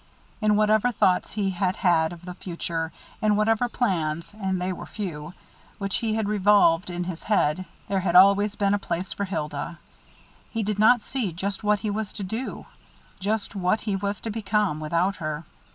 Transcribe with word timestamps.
In 0.41 0.55
whatever 0.55 0.91
thoughts 0.91 1.33
he 1.33 1.51
had 1.51 1.75
had 1.75 2.11
of 2.11 2.25
the 2.25 2.33
future, 2.33 2.91
in 3.21 3.35
whatever 3.35 3.69
plans, 3.69 4.33
and 4.33 4.59
they 4.59 4.73
were 4.73 4.87
few, 4.87 5.35
which 5.77 5.97
he 5.97 6.15
had 6.15 6.27
revolved 6.27 6.89
in 6.89 7.03
his 7.03 7.21
head, 7.21 7.65
there 7.87 7.99
had 7.99 8.15
always 8.15 8.55
been 8.55 8.73
a 8.73 8.79
place 8.79 9.13
for 9.13 9.25
Hilda. 9.25 9.77
He 10.49 10.63
did 10.63 10.79
not 10.79 11.03
see 11.03 11.31
just 11.31 11.63
what 11.63 11.81
he 11.81 11.91
was 11.91 12.13
to 12.13 12.23
do, 12.23 12.65
just 13.19 13.55
what 13.55 13.81
he 13.81 13.95
was 13.95 14.19
to 14.21 14.31
become, 14.31 14.79
without 14.79 15.17
her. 15.17 15.43